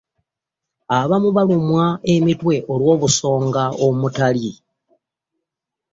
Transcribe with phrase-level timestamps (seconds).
[0.99, 4.49] Abamu balumwa emitwe olw'obusonga omutali.